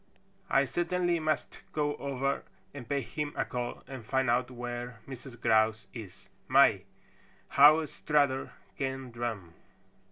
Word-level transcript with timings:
I 0.49 0.65
certainly 0.65 1.19
must 1.19 1.61
go 1.73 1.95
over 1.97 2.41
and 2.73 2.89
pay 2.89 3.01
him 3.01 3.33
a 3.35 3.45
call 3.45 3.83
and 3.87 4.03
find 4.03 4.31
out 4.31 4.49
where 4.49 4.99
Mrs. 5.07 5.39
Grouse 5.39 5.85
is. 5.93 6.27
My, 6.47 6.85
how 7.49 7.85
Strutter 7.85 8.51
can 8.75 9.11
drum!" 9.11 9.53